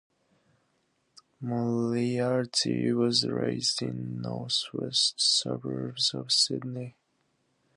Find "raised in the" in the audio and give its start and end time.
3.27-4.29